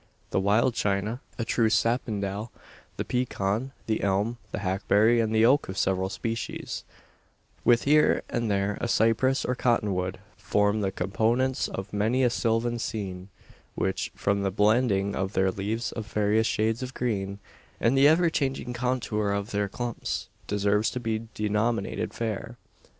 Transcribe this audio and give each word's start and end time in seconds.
The 0.31 0.39
"wild 0.39 0.73
China" 0.73 1.21
a 1.37 1.45
true 1.45 1.69
sapindal 1.69 2.49
the 2.97 3.05
pecan, 3.05 3.71
the 3.85 4.01
elm, 4.01 4.39
the 4.51 4.57
hackberry, 4.65 5.19
and 5.19 5.31
the 5.31 5.45
oak 5.45 5.69
of 5.69 5.77
several 5.77 6.09
species 6.09 6.83
with 7.63 7.83
here 7.83 8.23
and 8.27 8.49
there 8.49 8.79
a 8.81 8.87
cypress 8.87 9.45
or 9.45 9.53
Cottonwood 9.53 10.17
form 10.37 10.81
the 10.81 10.91
components 10.91 11.67
of 11.67 11.93
many 11.93 12.23
a 12.23 12.31
sylvan 12.31 12.79
scene, 12.79 13.29
which, 13.75 14.11
from 14.15 14.41
the 14.41 14.49
blending 14.49 15.15
of 15.15 15.33
their 15.33 15.51
leaves 15.51 15.91
of 15.91 16.07
various 16.11 16.47
shades 16.47 16.81
of 16.81 16.95
green, 16.95 17.37
and 17.79 17.95
the 17.95 18.07
ever 18.07 18.31
changing 18.31 18.73
contour 18.73 19.29
of 19.29 19.51
their 19.51 19.69
clumps, 19.69 20.29
deserves 20.47 20.89
to 20.89 20.99
be 20.99 21.27
denominated 21.35 22.11
fair. 22.11 22.57